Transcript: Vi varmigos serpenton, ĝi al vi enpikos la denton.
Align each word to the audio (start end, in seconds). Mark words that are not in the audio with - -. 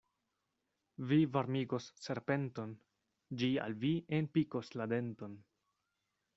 Vi 1.11 1.19
varmigos 1.35 1.89
serpenton, 2.05 2.73
ĝi 3.43 3.53
al 3.67 3.79
vi 3.87 3.95
enpikos 4.23 4.75
la 4.81 4.93
denton. 4.97 5.41